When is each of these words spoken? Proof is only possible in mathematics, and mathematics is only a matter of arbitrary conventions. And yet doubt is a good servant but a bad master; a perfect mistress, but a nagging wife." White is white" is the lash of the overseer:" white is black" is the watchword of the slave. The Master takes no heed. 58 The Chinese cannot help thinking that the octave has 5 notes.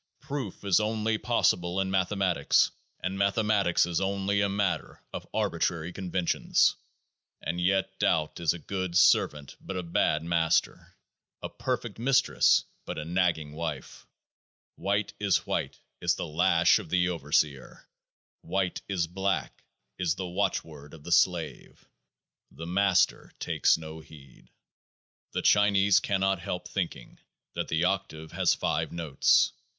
Proof 0.19 0.63
is 0.65 0.79
only 0.79 1.19
possible 1.19 1.79
in 1.79 1.91
mathematics, 1.91 2.71
and 3.03 3.19
mathematics 3.19 3.85
is 3.85 4.01
only 4.01 4.41
a 4.41 4.49
matter 4.49 4.99
of 5.13 5.27
arbitrary 5.31 5.93
conventions. 5.93 6.75
And 7.39 7.61
yet 7.61 7.99
doubt 7.99 8.39
is 8.39 8.51
a 8.51 8.57
good 8.57 8.97
servant 8.97 9.55
but 9.61 9.77
a 9.77 9.83
bad 9.83 10.23
master; 10.23 10.95
a 11.43 11.49
perfect 11.49 11.99
mistress, 11.99 12.63
but 12.83 12.97
a 12.97 13.05
nagging 13.05 13.51
wife." 13.51 14.07
White 14.75 15.13
is 15.19 15.45
white" 15.45 15.77
is 16.01 16.15
the 16.15 16.25
lash 16.25 16.79
of 16.79 16.89
the 16.89 17.07
overseer:" 17.09 17.87
white 18.41 18.81
is 18.87 19.05
black" 19.05 19.63
is 19.99 20.15
the 20.15 20.25
watchword 20.25 20.95
of 20.95 21.03
the 21.03 21.11
slave. 21.11 21.87
The 22.49 22.65
Master 22.65 23.33
takes 23.37 23.77
no 23.77 23.99
heed. 23.99 24.45
58 24.45 24.51
The 25.33 25.41
Chinese 25.43 25.99
cannot 25.99 26.39
help 26.39 26.67
thinking 26.67 27.19
that 27.53 27.67
the 27.67 27.83
octave 27.83 28.31
has 28.31 28.55
5 28.55 28.91
notes. 28.91 29.51